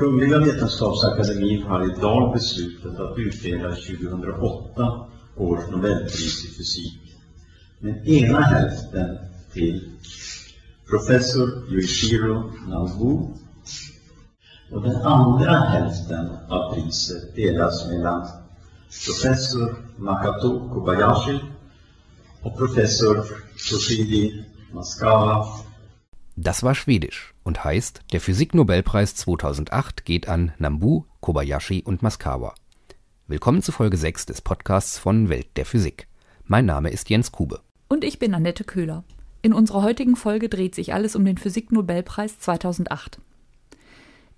Kungliga 0.00 0.38
Vetenskapsakademin 0.38 1.62
har 1.62 1.84
idag 1.84 2.32
beslutat 2.32 3.00
att 3.00 3.18
utdela 3.18 3.68
2008 3.68 5.06
års 5.36 5.70
Nobelpris 5.70 6.44
i 6.44 6.48
fysik. 6.48 7.16
Den 7.78 8.08
ena 8.08 8.40
hälften 8.40 9.18
till 9.52 9.90
professor 10.90 11.72
Yoshiro 11.72 12.52
Nabu 12.68 13.18
och 14.70 14.82
den 14.82 14.96
andra 14.96 15.52
hälften 15.52 16.30
av 16.48 16.74
priset 16.74 17.34
delas 17.34 17.86
mellan 17.88 18.28
professor 19.06 19.76
Makato 19.96 20.68
Kobayashi 20.74 21.40
och 22.42 22.58
professor 22.58 23.24
Toshidi 23.70 24.44
Maskawa 24.72 25.46
Das 26.42 26.62
war 26.62 26.74
Schwedisch 26.74 27.34
und 27.42 27.64
heißt, 27.64 28.00
der 28.14 28.20
Physiknobelpreis 28.22 29.14
2008 29.14 30.06
geht 30.06 30.26
an 30.26 30.54
Nambu, 30.56 31.04
Kobayashi 31.20 31.82
und 31.84 32.02
Maskawa. 32.02 32.54
Willkommen 33.26 33.60
zu 33.60 33.72
Folge 33.72 33.98
6 33.98 34.24
des 34.24 34.40
Podcasts 34.40 34.96
von 34.96 35.28
Welt 35.28 35.48
der 35.56 35.66
Physik. 35.66 36.06
Mein 36.46 36.64
Name 36.64 36.88
ist 36.88 37.10
Jens 37.10 37.30
Kube. 37.30 37.60
Und 37.88 38.04
ich 38.04 38.18
bin 38.18 38.32
Annette 38.32 38.64
Köhler. 38.64 39.04
In 39.42 39.52
unserer 39.52 39.82
heutigen 39.82 40.16
Folge 40.16 40.48
dreht 40.48 40.74
sich 40.74 40.94
alles 40.94 41.14
um 41.14 41.26
den 41.26 41.36
Physiknobelpreis 41.36 42.38
2008. 42.38 43.20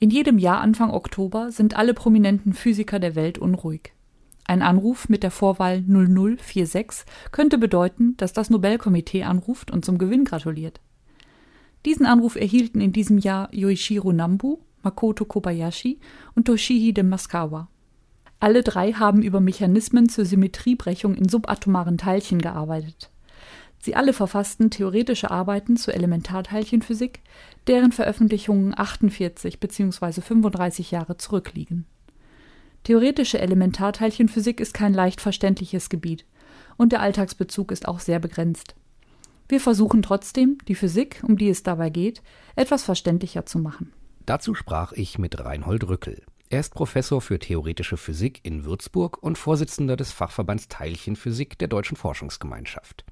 In 0.01 0.11
jedem 0.11 0.39
Jahr 0.39 0.61
Anfang 0.61 0.91
Oktober 0.91 1.53
sind 1.53 1.77
alle 1.77 1.95
prominenten 1.95 2.53
Physiker 2.53 2.99
der 2.99 3.15
Welt 3.15 3.39
unruhig. 3.39 3.93
Ein 4.45 4.63
Anruf 4.63 5.09
mit 5.09 5.23
der 5.23 5.31
Vorwahl 5.31 5.85
0046 5.87 7.07
könnte 7.31 7.59
bedeuten, 7.59 8.17
dass 8.17 8.33
das 8.33 8.51
Nobelkomitee 8.51 9.23
anruft 9.23 9.71
und 9.71 9.85
zum 9.85 9.99
Gewinn 9.99 10.25
gratuliert. 10.25 10.81
Diesen 11.85 12.07
Anruf 12.07 12.37
erhielten 12.37 12.81
in 12.81 12.93
diesem 12.93 13.19
Jahr 13.19 13.49
Yoichiro 13.53 14.13
Nambu, 14.13 14.59
Makoto 14.83 15.25
Kobayashi 15.25 15.99
und 16.35 16.47
Toshihide 16.47 17.03
Maskawa. 17.03 17.69
Alle 18.41 18.63
drei 18.63 18.93
haben 18.93 19.23
über 19.23 19.41
Mechanismen 19.41 20.09
zur 20.09 20.25
Symmetriebrechung 20.25 21.15
in 21.15 21.29
subatomaren 21.29 21.99
Teilchen 21.99 22.41
gearbeitet. 22.41 23.11
Sie 23.79 23.97
alle 23.97 24.13
verfassten 24.13 24.71
theoretische 24.71 25.31
Arbeiten 25.33 25.77
zur 25.77 25.95
Elementarteilchenphysik, 25.95 27.21
deren 27.67 27.91
Veröffentlichungen 27.91 28.79
48 28.79 29.59
bzw. 29.59 30.21
35 30.21 30.93
Jahre 30.93 31.17
zurückliegen. 31.17 31.87
Theoretische 32.85 33.41
Elementarteilchenphysik 33.41 34.61
ist 34.61 34.75
kein 34.75 34.95
leicht 34.95 35.21
verständliches 35.21 35.89
Gebiet 35.89 36.25
und 36.77 36.93
der 36.93 37.01
Alltagsbezug 37.01 37.73
ist 37.73 37.87
auch 37.87 38.01
sehr 38.01 38.21
begrenzt. 38.21 38.75
Wir 39.53 39.61
versuchen 39.61 40.01
trotzdem, 40.01 40.57
die 40.67 40.75
Physik, 40.75 41.23
um 41.25 41.37
die 41.37 41.51
es 41.51 41.63
dabei 41.63 41.91
geht, 41.91 42.23
etwas 42.57 42.85
verständlicher 42.85 43.45
zu 43.45 43.59
machen. 43.59 43.93
Dazu 44.25 44.55
sprach 44.55 44.93
ich 44.93 45.19
mit 45.19 45.45
Reinhold 45.45 45.87
Rückel. 45.87 46.23
Er 46.49 46.61
ist 46.61 46.73
Professor 46.73 47.21
für 47.21 47.39
theoretische 47.39 47.99
Physik 47.99 48.41
in 48.45 48.65
Würzburg 48.65 49.23
und 49.23 49.37
Vorsitzender 49.37 49.97
des 49.97 50.11
Fachverbands 50.11 50.69
Teilchenphysik 50.69 51.59
der 51.59 51.69
Deutschen 51.69 51.99
Forschungsgemeinschaft. 51.99 53.05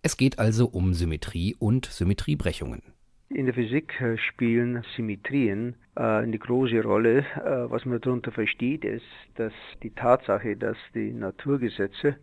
Es 0.00 0.16
geht 0.16 0.38
also 0.38 0.66
um 0.66 0.94
Symmetrie 0.94 1.54
und 1.58 1.84
Symmetriebrechungen. 1.84 2.80
In 3.28 3.44
der 3.44 3.54
Physik 3.54 4.00
äh, 4.00 4.16
spielen 4.16 4.82
Symmetrien 4.96 5.74
äh, 5.94 6.00
eine 6.00 6.38
große 6.38 6.82
Rolle. 6.82 7.18
Äh, 7.18 7.70
was 7.70 7.84
man 7.84 8.00
darunter 8.00 8.32
versteht, 8.32 8.82
ist, 8.82 9.04
dass 9.34 9.52
die 9.82 9.90
Tatsache, 9.90 10.56
dass 10.56 10.78
die 10.94 11.12
Naturgesetze 11.12 12.16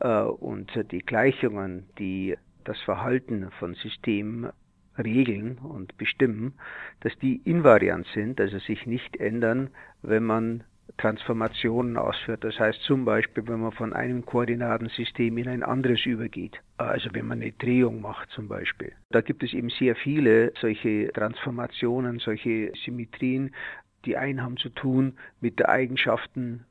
und 0.00 0.70
die 0.90 0.98
Gleichungen, 0.98 1.86
die 1.98 2.36
das 2.64 2.80
Verhalten 2.82 3.50
von 3.58 3.74
Systemen 3.74 4.50
regeln 4.98 5.58
und 5.58 5.96
bestimmen, 5.98 6.54
dass 7.00 7.16
die 7.18 7.36
invariant 7.44 8.06
sind, 8.14 8.40
also 8.40 8.58
sich 8.58 8.86
nicht 8.86 9.16
ändern, 9.16 9.70
wenn 10.02 10.24
man 10.24 10.64
Transformationen 10.98 11.96
ausführt. 11.96 12.44
Das 12.44 12.58
heißt 12.58 12.80
zum 12.82 13.04
Beispiel, 13.04 13.46
wenn 13.48 13.60
man 13.60 13.72
von 13.72 13.92
einem 13.92 14.24
Koordinatensystem 14.24 15.36
in 15.38 15.48
ein 15.48 15.62
anderes 15.62 16.04
übergeht. 16.06 16.60
Also 16.76 17.08
wenn 17.12 17.26
man 17.26 17.40
eine 17.40 17.52
Drehung 17.52 18.00
macht 18.00 18.30
zum 18.30 18.48
Beispiel. 18.48 18.92
Da 19.10 19.20
gibt 19.20 19.42
es 19.42 19.52
eben 19.54 19.70
sehr 19.70 19.96
viele 19.96 20.52
solche 20.60 21.10
Transformationen, 21.12 22.18
solche 22.18 22.72
Symmetrien. 22.84 23.54
Die 24.04 24.16
einen 24.16 24.42
haben 24.42 24.56
zu 24.56 24.68
tun 24.68 25.14
mit 25.40 25.58
den 25.58 25.66
Eigenschaften 25.66 26.64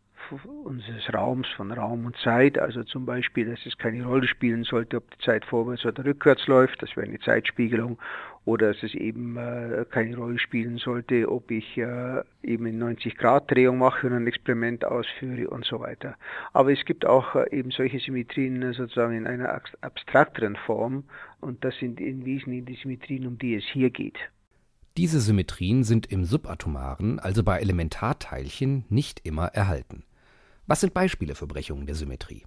unseres 0.63 1.13
Raums, 1.13 1.47
von 1.55 1.71
Raum 1.71 2.05
und 2.05 2.17
Zeit, 2.17 2.57
also 2.57 2.83
zum 2.83 3.05
Beispiel, 3.05 3.49
dass 3.49 3.65
es 3.65 3.77
keine 3.77 4.05
Rolle 4.05 4.27
spielen 4.27 4.63
sollte, 4.63 4.97
ob 4.97 5.09
die 5.11 5.23
Zeit 5.23 5.45
vorwärts 5.45 5.85
oder 5.85 6.05
rückwärts 6.05 6.47
läuft, 6.47 6.81
das 6.81 6.95
wäre 6.95 7.07
eine 7.07 7.19
Zeitspiegelung, 7.19 7.97
oder 8.45 8.73
dass 8.73 8.83
es 8.83 8.93
eben 8.93 9.37
äh, 9.37 9.85
keine 9.89 10.17
Rolle 10.17 10.37
spielen 10.37 10.77
sollte, 10.77 11.31
ob 11.31 11.49
ich 11.49 11.77
äh, 11.77 12.21
eben 12.43 12.65
eine 12.65 12.93
90-Grad-Drehung 12.93 13.77
mache 13.77 14.07
und 14.07 14.13
ein 14.13 14.27
Experiment 14.27 14.83
ausführe 14.83 15.49
und 15.49 15.65
so 15.65 15.79
weiter. 15.79 16.15
Aber 16.51 16.73
es 16.73 16.83
gibt 16.85 17.05
auch 17.05 17.35
äh, 17.35 17.49
eben 17.51 17.71
solche 17.71 17.99
Symmetrien 17.99 18.61
äh, 18.61 18.73
sozusagen 18.73 19.15
in 19.15 19.27
einer 19.27 19.61
abstrakteren 19.81 20.57
Form 20.65 21.05
und 21.39 21.63
das 21.63 21.75
sind 21.77 22.01
im 22.01 22.25
Wesentlichen 22.25 22.65
die 22.65 22.75
Symmetrien, 22.75 23.27
um 23.27 23.37
die 23.37 23.55
es 23.55 23.63
hier 23.71 23.89
geht. 23.89 24.17
Diese 24.97 25.21
Symmetrien 25.21 25.83
sind 25.83 26.11
im 26.11 26.23
subatomaren, 26.23 27.19
also 27.19 27.43
bei 27.43 27.59
Elementarteilchen, 27.59 28.85
nicht 28.89 29.25
immer 29.25 29.47
erhalten. 29.47 30.03
Was 30.65 30.79
sind 30.79 30.93
Beispiele 30.93 31.35
für 31.35 31.47
Brechungen 31.47 31.85
der 31.85 31.95
Symmetrie? 31.95 32.45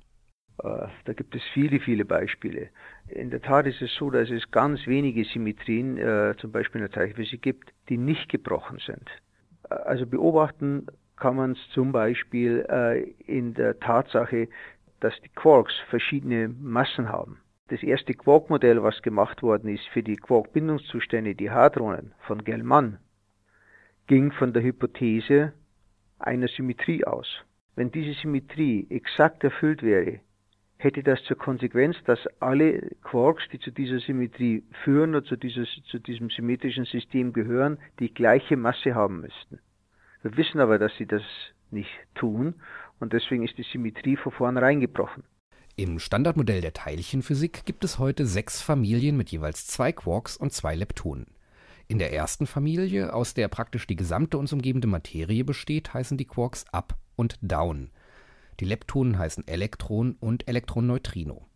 Äh, 0.62 0.88
da 1.04 1.12
gibt 1.12 1.34
es 1.34 1.42
viele, 1.52 1.80
viele 1.80 2.04
Beispiele. 2.04 2.70
In 3.08 3.30
der 3.30 3.42
Tat 3.42 3.66
ist 3.66 3.82
es 3.82 3.94
so, 3.94 4.10
dass 4.10 4.30
es 4.30 4.50
ganz 4.50 4.86
wenige 4.86 5.24
Symmetrien, 5.24 5.98
äh, 5.98 6.34
zum 6.38 6.50
Beispiel 6.50 6.80
in 6.80 6.86
der 6.86 6.94
Teilchenphysik, 6.94 7.42
gibt, 7.42 7.72
die 7.90 7.98
nicht 7.98 8.30
gebrochen 8.30 8.78
sind. 8.78 9.08
Äh, 9.68 9.74
also 9.74 10.06
beobachten 10.06 10.86
kann 11.16 11.36
man 11.36 11.52
es 11.52 11.58
zum 11.72 11.92
Beispiel 11.92 12.58
in 13.26 13.54
der 13.54 13.80
Tatsache, 13.80 14.48
dass 15.00 15.14
die 15.22 15.30
Quarks 15.30 15.72
verschiedene 15.88 16.48
Massen 16.48 17.08
haben. 17.08 17.40
Das 17.68 17.82
erste 17.82 18.12
Quark-Modell, 18.12 18.82
was 18.82 19.00
gemacht 19.00 19.42
worden 19.42 19.74
ist 19.74 19.86
für 19.94 20.02
die 20.02 20.16
Quark-Bindungszustände, 20.16 21.34
die 21.34 21.50
Hadronen 21.50 22.12
von 22.26 22.44
Gell-Mann, 22.44 22.98
ging 24.08 24.30
von 24.30 24.52
der 24.52 24.62
Hypothese 24.62 25.54
einer 26.18 26.48
Symmetrie 26.48 27.02
aus. 27.06 27.46
Wenn 27.76 27.92
diese 27.92 28.14
Symmetrie 28.14 28.86
exakt 28.88 29.44
erfüllt 29.44 29.82
wäre, 29.82 30.20
hätte 30.78 31.02
das 31.02 31.22
zur 31.24 31.36
Konsequenz, 31.36 31.96
dass 32.06 32.18
alle 32.40 32.80
Quarks, 33.02 33.44
die 33.52 33.58
zu 33.60 33.70
dieser 33.70 34.00
Symmetrie 34.00 34.64
führen 34.82 35.10
oder 35.14 35.24
zu, 35.24 35.36
dieses, 35.36 35.68
zu 35.90 35.98
diesem 35.98 36.30
symmetrischen 36.30 36.86
System 36.86 37.34
gehören, 37.34 37.78
die 38.00 38.12
gleiche 38.12 38.56
Masse 38.56 38.94
haben 38.94 39.20
müssten. 39.20 39.58
Wir 40.22 40.36
wissen 40.36 40.58
aber, 40.60 40.78
dass 40.78 40.96
sie 40.96 41.06
das 41.06 41.22
nicht 41.70 41.90
tun 42.14 42.54
und 42.98 43.12
deswegen 43.12 43.44
ist 43.44 43.58
die 43.58 43.62
Symmetrie 43.62 44.16
von 44.16 44.32
vornherein 44.32 44.80
gebrochen. 44.80 45.22
Im 45.76 45.98
Standardmodell 45.98 46.62
der 46.62 46.72
Teilchenphysik 46.72 47.66
gibt 47.66 47.84
es 47.84 47.98
heute 47.98 48.24
sechs 48.24 48.62
Familien 48.62 49.18
mit 49.18 49.30
jeweils 49.30 49.66
zwei 49.66 49.92
Quarks 49.92 50.38
und 50.38 50.52
zwei 50.52 50.74
Leptonen. 50.74 51.26
In 51.88 51.98
der 51.98 52.12
ersten 52.12 52.46
Familie, 52.46 53.12
aus 53.14 53.34
der 53.34 53.46
praktisch 53.48 53.86
die 53.86 53.94
gesamte 53.94 54.38
uns 54.38 54.52
umgebende 54.52 54.88
Materie 54.88 55.44
besteht, 55.44 55.94
heißen 55.94 56.18
die 56.18 56.24
Quarks 56.24 56.64
Up 56.72 56.96
und 57.14 57.38
Down. 57.42 57.90
Die 58.58 58.64
Leptonen 58.64 59.18
heißen 59.18 59.46
Elektron 59.46 60.16
und 60.18 60.48
Elektroneutrino. 60.48 61.46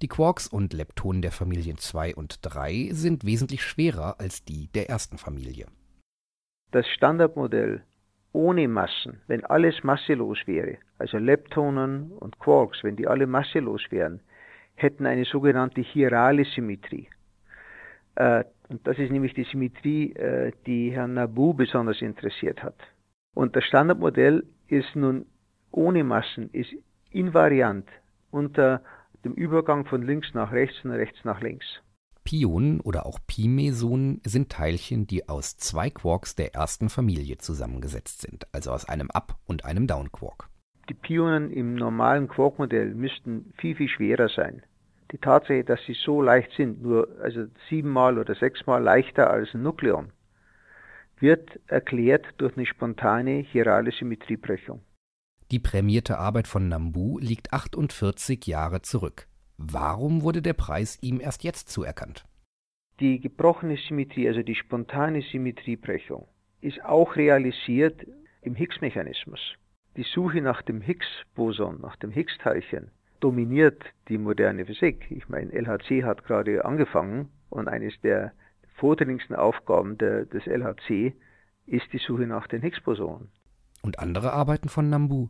Die 0.00 0.08
Quarks 0.08 0.46
und 0.46 0.72
Leptonen 0.72 1.22
der 1.22 1.32
Familien 1.32 1.78
2 1.78 2.14
und 2.14 2.38
3 2.42 2.90
sind 2.92 3.24
wesentlich 3.24 3.62
schwerer 3.62 4.20
als 4.20 4.44
die 4.44 4.68
der 4.68 4.88
ersten 4.88 5.18
Familie. 5.18 5.66
Das 6.70 6.86
Standardmodell 6.88 7.82
ohne 8.32 8.68
Massen, 8.68 9.20
wenn 9.26 9.44
alles 9.44 9.82
masselos 9.82 10.38
wäre, 10.46 10.78
also 10.98 11.18
Leptonen 11.18 12.12
und 12.12 12.38
Quarks, 12.38 12.82
wenn 12.82 12.96
die 12.96 13.06
alle 13.06 13.26
masselos 13.26 13.82
wären, 13.90 14.20
hätten 14.74 15.06
eine 15.06 15.24
sogenannte 15.24 15.80
chirale 15.80 16.44
Symmetrie. 16.44 17.08
Äh, 18.16 18.44
und 18.68 18.86
das 18.86 18.98
ist 18.98 19.10
nämlich 19.10 19.34
die 19.34 19.44
Symmetrie, 19.44 20.12
äh, 20.14 20.52
die 20.66 20.90
Herrn 20.90 21.14
Nabu 21.14 21.54
besonders 21.54 22.00
interessiert 22.00 22.62
hat. 22.62 22.76
Und 23.34 23.56
das 23.56 23.64
Standardmodell 23.64 24.44
ist 24.68 24.94
nun 24.94 25.26
ohne 25.70 26.04
Massen, 26.04 26.50
ist 26.52 26.70
invariant 27.10 27.86
unter 28.30 28.82
dem 29.24 29.32
Übergang 29.32 29.86
von 29.86 30.02
links 30.02 30.32
nach 30.34 30.52
rechts 30.52 30.84
und 30.84 30.92
rechts 30.92 31.24
nach 31.24 31.40
links. 31.40 31.66
Pionen 32.24 32.80
oder 32.80 33.04
auch 33.04 33.18
Pi-Mesonen 33.26 34.22
sind 34.24 34.50
Teilchen, 34.50 35.06
die 35.06 35.28
aus 35.28 35.58
zwei 35.58 35.90
Quarks 35.90 36.34
der 36.34 36.54
ersten 36.54 36.88
Familie 36.88 37.36
zusammengesetzt 37.36 38.22
sind, 38.22 38.46
also 38.52 38.72
aus 38.72 38.88
einem 38.88 39.10
Up- 39.10 39.36
und 39.46 39.66
einem 39.66 39.86
Down-Quark. 39.86 40.48
Die 40.88 40.94
Pionen 40.94 41.50
im 41.50 41.74
normalen 41.74 42.28
Quark-Modell 42.28 42.94
müssten 42.94 43.52
viel, 43.58 43.76
viel 43.76 43.88
schwerer 43.88 44.28
sein. 44.28 44.62
Die 45.12 45.18
Tatsache, 45.18 45.64
dass 45.64 45.80
sie 45.86 45.94
so 45.94 46.22
leicht 46.22 46.50
sind, 46.56 46.82
nur 46.82 47.08
also 47.22 47.46
siebenmal 47.68 48.18
oder 48.18 48.34
sechsmal 48.34 48.82
leichter 48.82 49.30
als 49.30 49.54
ein 49.54 49.62
Nukleon, 49.62 50.12
wird 51.18 51.60
erklärt 51.66 52.26
durch 52.38 52.56
eine 52.56 52.66
spontane 52.66 53.40
chirale 53.40 53.92
Symmetriebrechung. 53.92 54.82
Die 55.50 55.58
prämierte 55.58 56.18
Arbeit 56.18 56.48
von 56.48 56.68
Nambu 56.68 57.18
liegt 57.18 57.52
48 57.52 58.46
Jahre 58.46 58.82
zurück. 58.82 59.28
Warum 59.56 60.22
wurde 60.22 60.42
der 60.42 60.54
Preis 60.54 60.98
ihm 61.00 61.20
erst 61.20 61.44
jetzt 61.44 61.68
zuerkannt? 61.68 62.24
Die 63.00 63.20
gebrochene 63.20 63.76
Symmetrie, 63.76 64.28
also 64.28 64.42
die 64.42 64.54
spontane 64.54 65.22
Symmetriebrechung, 65.22 66.26
ist 66.60 66.84
auch 66.84 67.16
realisiert 67.16 68.06
im 68.42 68.54
Higgs-Mechanismus. 68.54 69.40
Die 69.96 70.04
Suche 70.04 70.40
nach 70.40 70.62
dem 70.62 70.80
Higgs-Boson, 70.80 71.80
nach 71.80 71.96
dem 71.96 72.10
Higgs-Teilchen, 72.10 72.90
dominiert 73.24 73.82
die 74.08 74.18
moderne 74.18 74.66
Physik. 74.66 75.06
Ich 75.10 75.30
meine, 75.30 75.50
LHC 75.50 76.04
hat 76.04 76.24
gerade 76.24 76.62
angefangen 76.66 77.30
und 77.48 77.68
eines 77.68 77.98
der 78.02 78.32
vordringlichsten 78.74 79.34
Aufgaben 79.34 79.96
der, 79.96 80.26
des 80.26 80.46
LHC 80.46 81.14
ist 81.64 81.90
die 81.94 81.98
Suche 81.98 82.26
nach 82.26 82.46
den 82.48 82.60
Higgs-Bosonen. 82.60 83.30
Und 83.80 83.98
andere 83.98 84.34
Arbeiten 84.34 84.68
von 84.68 84.90
Nambu? 84.90 85.28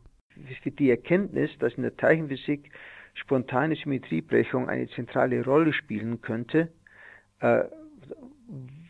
Die 0.65 0.91
Erkenntnis, 0.91 1.57
dass 1.61 1.75
in 1.75 1.85
der 1.85 1.97
Teilchenphysik 1.97 2.73
spontane 3.15 3.77
Symmetriebrechung 3.77 4.69
eine 4.69 4.89
zentrale 4.89 5.45
Rolle 5.45 5.73
spielen 5.73 6.21
könnte, 6.21 6.73
äh, 7.39 7.63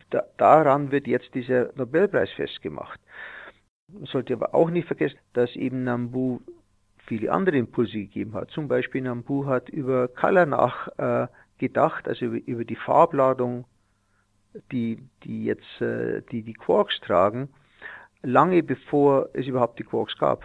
da, 0.09 0.23
daran 0.37 0.91
wird 0.91 1.05
jetzt 1.05 1.31
dieser 1.35 1.71
Nobelpreis 1.75 2.31
festgemacht. 2.31 2.99
Man 3.87 4.05
sollte 4.05 4.33
aber 4.33 4.55
auch 4.55 4.71
nicht 4.71 4.87
vergessen, 4.87 5.19
dass 5.33 5.55
eben 5.55 5.83
Nambu 5.83 6.39
viele 7.05 7.31
andere 7.31 7.57
Impulse 7.57 7.93
gegeben 7.93 8.33
hat. 8.33 8.51
Zum 8.51 8.67
Beispiel 8.67 9.01
Nambu 9.01 9.45
hat 9.45 9.69
über 9.69 10.07
Color 10.07 10.45
nachgedacht, 10.45 12.05
äh, 12.05 12.09
also 12.09 12.25
über, 12.25 12.47
über, 12.47 12.65
die 12.65 12.75
Farbladung, 12.75 13.65
die, 14.71 14.99
die 15.23 15.45
jetzt 15.45 15.81
äh, 15.81 16.21
die, 16.31 16.43
die 16.43 16.53
Quarks 16.53 16.99
tragen, 17.01 17.49
lange 18.21 18.63
bevor 18.63 19.29
es 19.33 19.45
überhaupt 19.47 19.79
die 19.79 19.83
Quarks 19.83 20.17
gab. 20.17 20.43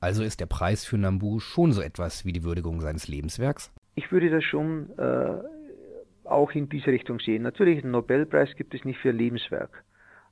Also 0.00 0.22
ist 0.22 0.40
der 0.40 0.46
Preis 0.46 0.84
für 0.84 0.96
Nambu 0.96 1.40
schon 1.40 1.72
so 1.72 1.82
etwas 1.82 2.24
wie 2.24 2.32
die 2.32 2.42
Würdigung 2.42 2.80
seines 2.80 3.06
Lebenswerks? 3.06 3.70
Ich 3.94 4.10
würde 4.10 4.30
das 4.30 4.44
schon 4.44 4.90
äh, 4.98 5.42
auch 6.24 6.52
in 6.52 6.68
diese 6.68 6.86
Richtung 6.86 7.20
sehen. 7.20 7.42
Natürlich, 7.42 7.82
einen 7.82 7.92
Nobelpreis 7.92 8.56
gibt 8.56 8.74
es 8.74 8.84
nicht 8.84 8.98
für 8.98 9.10
Lebenswerk. 9.10 9.84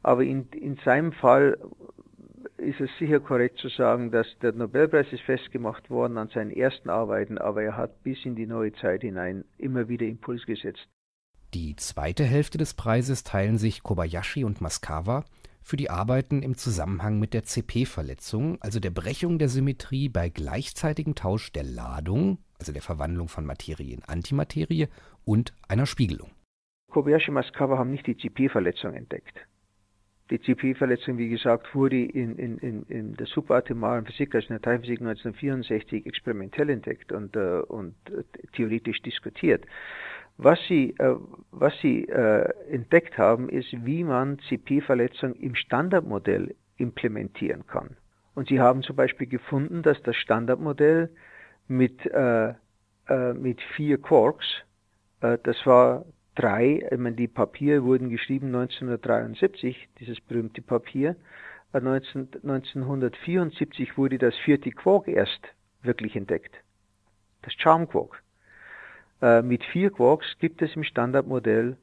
Aber 0.03 0.23
in, 0.23 0.49
in 0.53 0.79
seinem 0.85 1.13
Fall 1.13 1.59
ist 2.59 2.81
es 2.81 2.91
sicher 2.99 3.21
korrekt 3.21 3.59
zu 3.59 3.69
sagen, 3.69 4.11
dass 4.11 4.27
der 4.43 4.53
Nobelpreis 4.53 5.07
ist 5.13 5.23
festgemacht 5.23 5.91
worden 5.91 6.19
an 6.19 6.29
seinen 6.29 6.51
ersten 6.51 6.91
Arbeiten, 6.91 7.39
aber 7.39 7.63
er 7.63 7.77
hat 7.77 8.03
bis 8.03 8.25
in 8.25 8.35
die 8.35 8.47
neue 8.47 8.73
Zeit 8.75 9.03
hinein 9.03 9.45
immer 9.57 9.89
wieder 9.89 10.07
Impuls 10.07 10.45
gesetzt. 10.45 10.89
Die 11.55 11.77
zweite 11.77 12.25
Hälfte 12.25 12.59
des 12.59 12.75
Preises 12.75 13.25
teilen 13.25 13.57
sich 13.57 13.83
Kobayashi 13.83 14.45
und 14.45 14.61
Maskawa 14.61 15.25
für 15.63 15.77
die 15.77 15.91
Arbeiten 15.91 16.43
im 16.43 16.57
Zusammenhang 16.57 17.19
mit 17.19 17.33
der 17.33 17.45
CP-Verletzung, 17.45 18.59
also 18.61 18.81
der 18.81 18.91
Brechung 18.91 19.39
der 19.39 19.49
Symmetrie 19.49 20.09
bei 20.09 20.29
gleichzeitigem 20.29 21.15
Tausch 21.15 21.53
der 21.53 21.65
Ladung, 21.65 22.39
also 22.59 22.73
der 22.73 22.83
Verwandlung 22.83 23.29
von 23.29 23.47
Materie 23.47 23.95
in 23.95 24.05
Antimaterie 24.05 24.89
und 25.25 25.55
einer 25.69 25.87
Spiegelung. 25.87 26.31
Kobayashi 26.91 27.31
und 27.31 27.35
Maskawa 27.35 27.79
haben 27.79 27.91
nicht 27.91 28.07
die 28.07 28.17
CP-Verletzung 28.17 28.95
entdeckt. 28.95 29.39
Die 30.31 30.39
CP-Verletzung, 30.41 31.17
wie 31.17 31.31
gesagt, 31.31 31.75
wurde 31.75 31.97
in, 31.97 32.37
in, 32.37 32.59
in, 32.59 32.83
in 32.85 33.17
der 33.17 33.27
subatomaren 33.27 34.05
Physik, 34.05 34.35
also 34.35 34.49
in 34.49 34.55
der 34.55 34.63
Teilphysik 34.63 35.01
1964 35.01 36.05
experimentell 36.05 36.69
entdeckt 36.69 37.13
und, 37.13 37.35
äh, 37.35 37.61
und 37.67 37.95
äh, 38.11 38.25
theoretisch 38.53 39.01
diskutiert. 39.01 39.65
Was 40.37 40.59
sie, 40.69 40.95
äh, 40.99 41.17
was 41.51 41.73
sie 41.81 42.05
äh, 42.09 42.49
entdeckt 42.71 43.17
haben, 43.17 43.49
ist, 43.49 43.69
wie 43.85 44.05
man 44.05 44.39
CP-Verletzung 44.49 45.35
im 45.35 45.55
Standardmodell 45.55 46.55
implementieren 46.77 47.67
kann. 47.67 47.97
Und 48.35 48.49
sie 48.49 48.61
haben 48.61 48.83
zum 48.83 48.97
Beispiel 48.97 49.27
gefunden, 49.27 49.83
dass 49.83 50.01
das 50.03 50.15
Standardmodell 50.17 51.11
mit, 51.69 52.05
äh, 52.07 52.51
äh 53.09 53.33
mit 53.35 53.61
vier 53.77 54.01
Quarks, 54.01 54.47
äh, 55.23 55.39
das 55.43 55.57
war 55.67 56.05
drei, 56.39 56.87
ich 56.91 56.99
meine, 56.99 57.17
die 57.17 57.29
Papiere 57.29 57.83
wurden 57.83 58.11
geschrieben 58.11 58.47
1973, 58.47 59.89
dieses 59.99 60.21
berühmte 60.21 60.63
Papier, 60.63 61.17
19, 61.73 62.29
äh, 62.33 62.37
1974 62.43 63.99
wurde 63.99 64.19
das 64.19 64.37
vierte 64.37 64.71
Quark 64.71 65.09
erst 65.09 65.41
wirklich 65.83 66.15
entdeckt, 66.17 66.55
das 67.43 67.53
Charm 67.55 67.89
Quark. 67.89 68.23
Äh, 69.21 69.43
mit 69.43 69.65
vier 69.65 69.91
Quarks 69.91 70.39
gibt 70.39 70.63
es 70.63 70.75
im 70.77 70.85
Standardmodell 70.85 71.77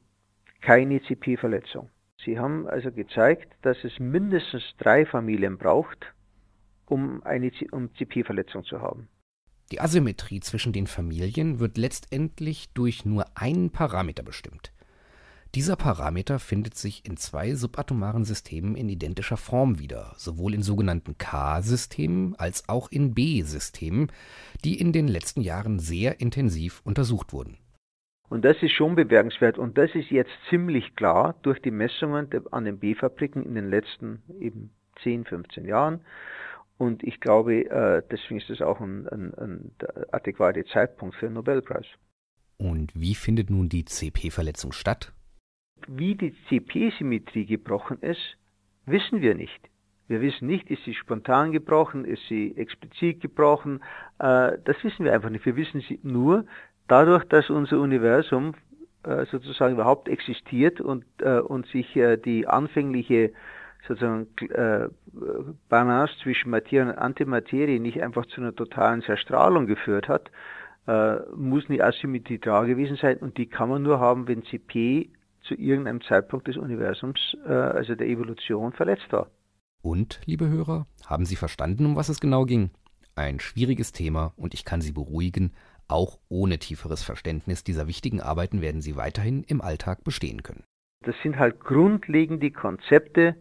keine 0.62 1.02
CP-Verletzung. 1.02 1.90
Sie 2.24 2.38
haben 2.38 2.66
also 2.66 2.90
gezeigt, 2.90 3.52
dass 3.62 3.76
es 3.84 3.98
mindestens 3.98 4.64
drei 4.78 5.04
Familien 5.04 5.58
braucht, 5.58 6.14
um 6.86 7.22
eine 7.24 7.52
um 7.72 7.94
CP-Verletzung 7.94 8.64
zu 8.64 8.80
haben. 8.80 9.08
Die 9.72 9.80
Asymmetrie 9.80 10.40
zwischen 10.40 10.72
den 10.72 10.86
Familien 10.86 11.58
wird 11.58 11.76
letztendlich 11.76 12.68
durch 12.74 13.04
nur 13.04 13.24
einen 13.34 13.70
Parameter 13.70 14.22
bestimmt. 14.22 14.72
Dieser 15.56 15.76
Parameter 15.76 16.38
findet 16.38 16.76
sich 16.76 17.06
in 17.06 17.16
zwei 17.16 17.54
subatomaren 17.54 18.24
Systemen 18.24 18.76
in 18.76 18.88
identischer 18.88 19.36
Form 19.36 19.78
wieder, 19.78 20.12
sowohl 20.18 20.54
in 20.54 20.62
sogenannten 20.62 21.16
K-Systemen 21.18 22.36
als 22.36 22.68
auch 22.68 22.90
in 22.90 23.14
B-Systemen, 23.14 24.12
die 24.64 24.78
in 24.78 24.92
den 24.92 25.08
letzten 25.08 25.40
Jahren 25.40 25.78
sehr 25.78 26.20
intensiv 26.20 26.82
untersucht 26.84 27.32
wurden. 27.32 27.56
Und 28.28 28.44
das 28.44 28.56
ist 28.60 28.72
schon 28.72 28.96
bemerkenswert 28.96 29.56
und 29.56 29.78
das 29.78 29.94
ist 29.94 30.10
jetzt 30.10 30.32
ziemlich 30.50 30.94
klar 30.94 31.36
durch 31.42 31.60
die 31.62 31.70
Messungen 31.70 32.28
an 32.50 32.64
den 32.64 32.78
B-Fabriken 32.78 33.42
in 33.44 33.54
den 33.54 33.70
letzten 33.70 34.22
eben 34.40 34.70
10, 35.02 35.24
15 35.24 35.64
Jahren. 35.64 36.00
Und 36.78 37.02
ich 37.02 37.20
glaube, 37.20 37.64
äh, 37.70 38.02
deswegen 38.10 38.38
ist 38.38 38.50
das 38.50 38.60
auch 38.60 38.80
ein, 38.80 39.08
ein, 39.08 39.34
ein 39.34 39.70
adäquater 40.12 40.64
Zeitpunkt 40.66 41.14
für 41.16 41.26
einen 41.26 41.36
Nobelpreis. 41.36 41.86
Und 42.58 42.92
wie 42.94 43.14
findet 43.14 43.50
nun 43.50 43.68
die 43.68 43.84
CP-Verletzung 43.84 44.72
statt? 44.72 45.12
Wie 45.88 46.14
die 46.14 46.34
CP-Symmetrie 46.48 47.46
gebrochen 47.46 47.98
ist, 48.00 48.36
wissen 48.86 49.20
wir 49.20 49.34
nicht. 49.34 49.60
Wir 50.08 50.20
wissen 50.20 50.46
nicht, 50.46 50.70
ist 50.70 50.84
sie 50.84 50.94
spontan 50.94 51.52
gebrochen, 51.52 52.04
ist 52.04 52.22
sie 52.28 52.56
explizit 52.56 53.20
gebrochen. 53.20 53.82
Äh, 54.18 54.58
das 54.64 54.76
wissen 54.82 55.04
wir 55.04 55.12
einfach 55.12 55.30
nicht. 55.30 55.46
Wir 55.46 55.56
wissen 55.56 55.80
sie 55.80 55.98
nur 56.02 56.44
dadurch, 56.88 57.24
dass 57.24 57.48
unser 57.48 57.80
Universum 57.80 58.54
äh, 59.02 59.24
sozusagen 59.26 59.74
überhaupt 59.74 60.08
existiert 60.08 60.80
und, 60.80 61.04
und 61.22 61.66
sich 61.68 61.98
die 62.24 62.46
anfängliche 62.46 63.32
sozusagen 63.88 64.26
Balance 65.68 66.14
zwischen 66.22 66.50
Materie 66.50 66.90
und 66.90 66.98
Antimaterie 66.98 67.78
nicht 67.78 68.02
einfach 68.02 68.26
zu 68.26 68.40
einer 68.40 68.54
totalen 68.54 69.02
Zerstrahlung 69.02 69.66
geführt 69.66 70.08
hat, 70.08 70.30
muss 71.34 71.68
eine 71.68 71.82
Asymmetrie 71.82 72.38
da 72.38 72.64
gewesen 72.64 72.96
sein 72.96 73.18
und 73.18 73.38
die 73.38 73.46
kann 73.46 73.68
man 73.68 73.82
nur 73.82 73.98
haben, 73.98 74.28
wenn 74.28 74.44
CP 74.44 75.10
zu 75.46 75.54
irgendeinem 75.54 76.00
Zeitpunkt 76.02 76.48
des 76.48 76.56
Universums, 76.56 77.36
äh, 77.46 77.52
also 77.52 77.94
der 77.94 78.06
Evolution, 78.06 78.72
verletzt 78.72 79.10
war. 79.10 79.30
Und, 79.82 80.20
liebe 80.24 80.48
Hörer, 80.48 80.86
haben 81.06 81.24
Sie 81.24 81.36
verstanden, 81.36 81.86
um 81.86 81.96
was 81.96 82.08
es 82.08 82.20
genau 82.20 82.44
ging? 82.44 82.70
Ein 83.14 83.40
schwieriges 83.40 83.92
Thema 83.92 84.32
und 84.36 84.52
ich 84.52 84.64
kann 84.64 84.80
Sie 84.80 84.92
beruhigen, 84.92 85.52
auch 85.88 86.18
ohne 86.28 86.58
tieferes 86.58 87.04
Verständnis 87.04 87.62
dieser 87.62 87.86
wichtigen 87.86 88.20
Arbeiten 88.20 88.60
werden 88.60 88.82
Sie 88.82 88.96
weiterhin 88.96 89.44
im 89.44 89.60
Alltag 89.60 90.02
bestehen 90.02 90.42
können. 90.42 90.64
Das 91.04 91.14
sind 91.22 91.38
halt 91.38 91.60
grundlegende 91.60 92.50
Konzepte, 92.50 93.36